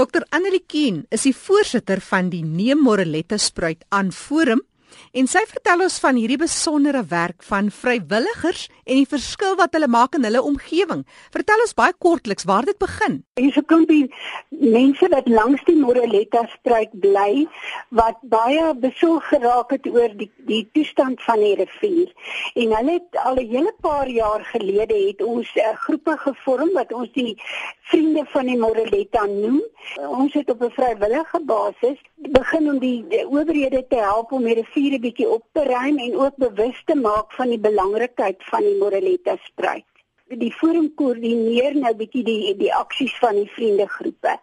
[0.00, 4.62] Dr Annelie Keen is die voorsitter van die Neem Moreletta Spruit aan Forum
[5.12, 9.88] En sy vertel ons van hierdie besondere werk van vrywilligers en die verskil wat hulle
[9.88, 11.04] maak in hulle omgewing.
[11.34, 13.24] Vertel ons baie kortliks waar dit begin.
[13.40, 14.10] Hier's 'n klompie
[14.50, 17.46] mense wat langs die Moreletta struik bly
[17.88, 22.12] wat baie besorg geraak het oor die die toestand van die rivier.
[22.54, 26.92] En hulle het al 'n hele paar jaar gelede het ons uh, groepe gevorm wat
[26.92, 27.34] ons die
[27.90, 29.62] vriende van die Moreletta noem.
[29.96, 34.54] Ons het op 'n vrywillige basis begin om die, die owerhede te help om die
[34.80, 38.60] rivier 'n bietjie op te ruim en ook bewus te maak van die belangrikheid van
[38.60, 39.84] die Moreletta spruit.
[40.30, 44.36] Die forum koördineer nou bietjie die die aksies van die vriendegroepe.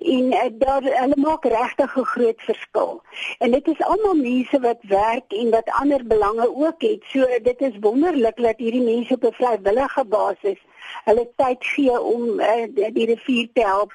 [0.00, 3.02] En uh, daar hulle maak regtig 'n groot verskil.
[3.38, 7.04] En dit is almal mense wat werk en wat ander belange ook het.
[7.12, 10.60] So dit is wonderlik dat hierdie mense op 'n vrywillige basis
[11.04, 13.92] hulle tyd gee om uh, die rivier te help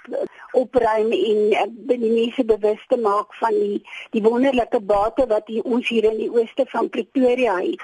[0.61, 3.81] opruim en uh, die mense bewus te maak van die
[4.15, 7.83] die wonderlike bate wat hier, ons hier in die ooste van Pretoria het.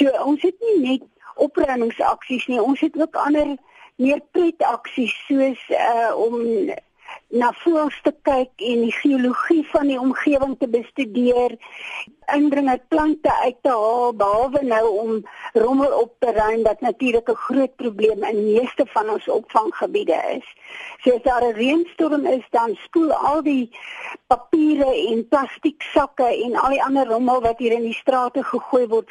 [0.00, 1.06] So ons het nie net
[1.38, 3.56] opruimingsaksies nie, ons het ook ander
[3.98, 6.70] meer pretaksies soos uh, om
[7.28, 11.56] na voels te kyk en die geologie van die omgewing te bestudeer,
[12.32, 15.12] indringe plante uit te haal behalwe nou om
[15.52, 20.46] rommel op te ruim wat natuurlik 'n groot probleem in meeste van ons opvanggebiede is.
[21.02, 23.70] So as daar 'n reënstorm is, dan spoel al die
[24.26, 28.86] papiere en plastiek sakke en al die ander rommel wat hier in die strate gegooi
[28.86, 29.10] word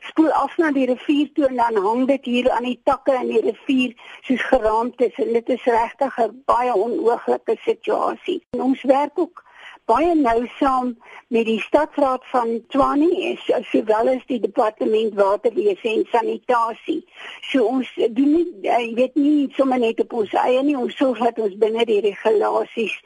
[0.00, 3.28] spoel af na die rivier toe en dan hang dit hier aan die takke in
[3.32, 8.42] die rivier soos geraamtes en dit is regtig 'n baie onooglike situasie.
[8.50, 9.44] En ons werk ook
[9.88, 10.96] baie nou saam
[11.28, 17.02] met die stadsraad van Tshwane is sowel as die departement waterwese en sanitasie.
[17.50, 21.20] So ons doen nie jy weet nie sommer net op ons eie nie, ons sorg
[21.24, 22.96] dat ons binne die regulasies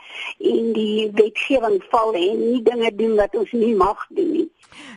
[0.52, 4.48] en die wetgewing val en nie dinge doen wat ons nie mag doen nie.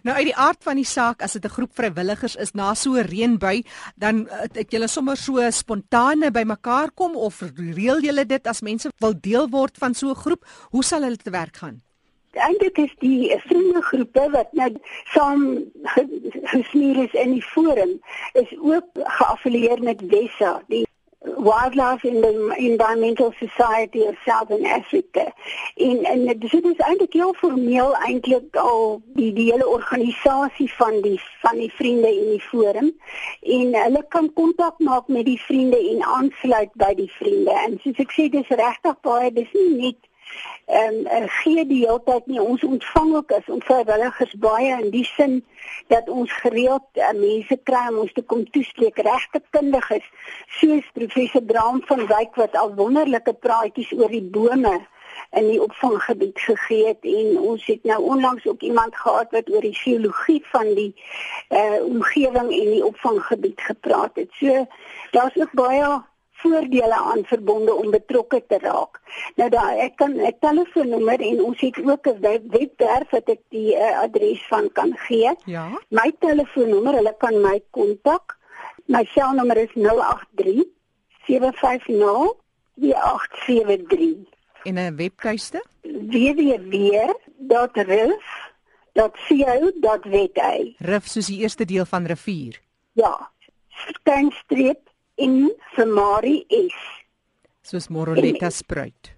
[0.06, 2.94] Nou uit die aard van die saak as dit 'n groep vrywilligers is na so
[2.94, 3.66] 'n reënbui,
[3.96, 8.90] dan het eh, julle sommer so spontane bymekaar kom of reël julle dit as mense
[9.00, 10.46] wil deel word van so 'n groep?
[10.72, 11.75] Hoe sal hulle te werk gaan?
[12.36, 14.72] Eintlik is die vriendegroepe wat nou
[15.14, 15.46] saam
[16.54, 18.00] gesmeer is in die forum
[18.34, 20.86] is ook geaffilieer met Wessa, die
[21.38, 25.34] wildlife in the environmental society of southern africa.
[25.76, 31.20] In en dit is eintlik heel formeel eintlik al die die hele organisasie van die
[31.42, 32.92] van die vriende in die forum.
[33.42, 37.54] En hulle kan kontak maak met die vriende en aansluit by die vriende.
[37.68, 40.12] En soos ek sê dis regtig baie dis nie net
[40.66, 42.42] en um, gee die hele tyd nie.
[42.42, 45.44] Ons ontvang ook as ons vrywilligers baie in die sin
[45.94, 48.98] dat ons gereeld uh, mense kry om ons te kom toespreek.
[49.06, 50.08] Regte kundiges
[50.58, 54.80] soos professor Braam van Wyk wat al wonderlike praatjies oor die bome
[55.36, 57.06] in die opvanggebied gegee het.
[57.06, 60.92] En ons het nou onlangs ook iemand gehad wat oor die geologie van die
[61.50, 64.34] uh, omgewing en die opvanggebied gepraat het.
[64.42, 64.66] So
[65.12, 66.02] daar's ook baie
[66.46, 69.02] voordele aan verbonde om betrokke te raak.
[69.42, 73.76] Nou daai ek kan 'n telefoonnommer en ons het ook 'n webwerf wat ek die
[73.76, 75.36] uh, adres van kan gee.
[75.46, 75.68] Ja.
[75.90, 78.38] My telefoonnommer, hulle kan my kontak.
[78.86, 80.66] My selnommer is 083
[81.28, 82.44] 750
[82.76, 84.34] 2873.
[84.64, 85.64] En 'n webtuiste?
[85.82, 87.14] www.rif.co.za.
[90.78, 92.62] Rif soos die eerste deel van rivier.
[92.94, 93.32] Ja.
[93.68, 96.80] Skynstreep en vir Marie S.
[97.66, 99.16] Soos Moroletta spruit.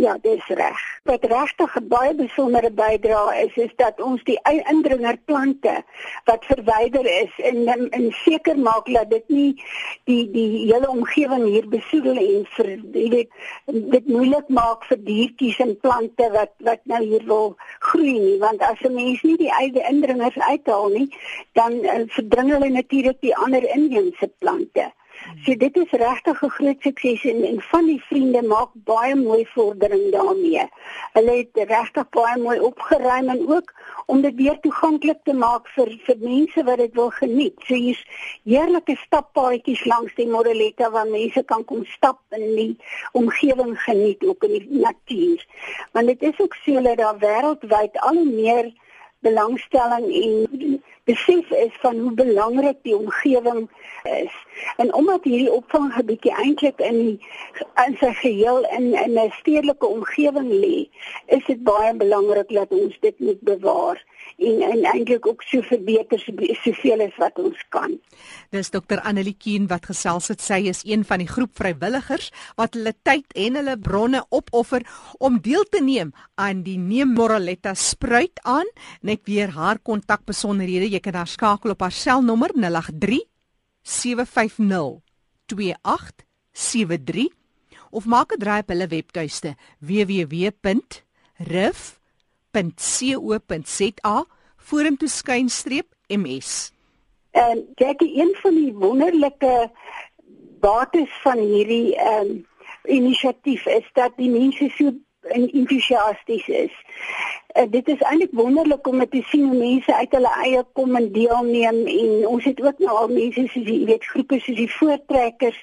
[0.00, 0.78] Ja, dis reg.
[1.04, 4.38] Wat regtig 'n baie besondere bydrae is, is dat ons die
[4.72, 5.82] indringerplante
[6.24, 9.64] wat verwyder is en en seker maak dat dit nie
[10.04, 13.28] die die hele omgewing hier besoedel en vir weet
[13.66, 18.62] dit moeilik maak vir diertjies en plante wat wat nou hier wil groei nie, want
[18.62, 21.08] as 'n mens nie die eie indringers uithaal nie,
[21.52, 24.92] dan uh, verdring hulle natuurlik die ander inheemse plante.
[25.44, 29.46] So dit is regtig 'n groot sukses en, en van die vriende maak baie mooi
[29.54, 30.64] vordering daarmee.
[31.12, 33.72] Hulle het regtig baie mooi opgeruim en ook
[34.06, 37.56] om dit weer toeganklik te maak vir vir mense wat dit wil geniet.
[37.66, 38.04] So hier's
[38.44, 42.76] heerlike stappaadjies langs die Moreletta waar mense kan kom stap en die
[43.12, 45.46] omgewing geniet ook in die natuur.
[45.92, 48.72] Want dit is ook so dat daar wêreldwyd al meer
[49.20, 50.79] belangstelling en
[51.10, 53.68] besef is van hoe belangrik die omgewing
[54.02, 54.34] is.
[54.76, 57.16] En omdat hierdie opvanggebiedjie eintlik in die
[57.86, 60.88] in sy geheel in in 'n stedelike omgewing lê,
[61.26, 64.04] is dit baie belangrik dat ons dit moet bewaar
[64.38, 66.18] en en eintlik ook so verbeter
[66.62, 67.98] soveel as wat ons kan.
[68.50, 70.40] Dis dokter Annelie Keen wat gesels het.
[70.40, 74.86] Sy is een van die groep vrywilligers wat hulle tyd en hulle bronne opoffer
[75.18, 78.68] om deel te neem aan die Neem Moraletta spruit aan.
[79.00, 80.88] Net weer haar kontakbesonderhede.
[80.90, 83.24] Jy kan haar skakel op haar selnommer 083
[83.82, 85.00] 750
[85.46, 87.28] 2873
[87.90, 91.04] of maak 'n draai op hulle webtuiste www.rif.co.za
[94.56, 96.72] vorentoe skynstreep ms.
[97.30, 99.70] En kyk, een van die wonderlike
[100.60, 102.48] bates van hierdie ehm um,
[102.84, 104.92] inisiatief is dat die mense so
[105.28, 106.72] entoesiasties is.
[107.58, 111.08] Uh, dit is eintlik wonderlik om te sien hoe mense uit hulle eie kom en
[111.12, 115.58] deelneem en ons het ook nou al mense soos jy weet groepe soos die voortrekkers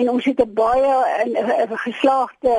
[0.00, 0.94] en ons het 'n baie
[1.26, 2.54] 'n geslaagde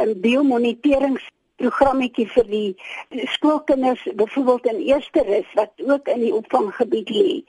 [0.00, 1.28] um, biomonitorings
[1.60, 7.40] programmetjie vir die skoolkinders byvoorbeeld in eerste rus wat ook in die opvanggebied lê.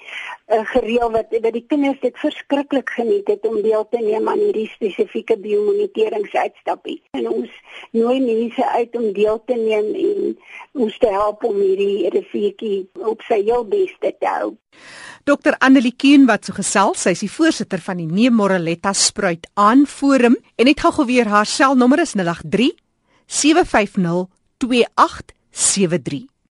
[0.52, 4.42] uh, gereël wat wat die kinders dit verskriklik geniet het om deel te neem aan
[4.42, 7.00] hierdie spesifieke biomoniteringsuitstappie.
[7.18, 7.54] En ons
[7.96, 10.36] nooi mense uit om deel te neem en
[10.86, 14.52] ons te help om hierdie riviertjie op sy heel beste te hou.
[15.24, 20.38] Dr Annelie Keen wat so gesels, sy is die voorsitter van die Neemoraletta Spruit Aanforum
[20.58, 22.72] en net gou-gou weer haar selnommer is 083
[23.32, 24.28] 750
[24.60, 26.31] 2873